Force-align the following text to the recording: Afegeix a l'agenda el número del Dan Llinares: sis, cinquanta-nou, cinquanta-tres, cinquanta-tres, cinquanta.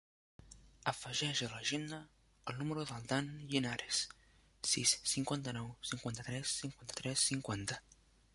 Afegeix 0.91 1.41
a 1.47 1.49
l'agenda 1.51 1.99
el 2.53 2.57
número 2.61 2.85
del 2.93 3.05
Dan 3.11 3.29
Llinares: 3.53 4.01
sis, 4.71 4.95
cinquanta-nou, 5.13 5.69
cinquanta-tres, 5.93 6.57
cinquanta-tres, 6.65 7.29
cinquanta. 7.33 7.81